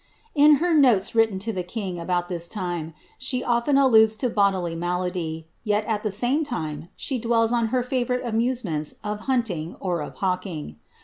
[0.01, 0.03] ^
[0.33, 4.73] In her notes written to the king, about this time, she often alludes to bodily
[4.73, 10.01] malady; yet, at the same time, she dwells on her favourite amusements of hunting or
[10.01, 10.77] of hawking.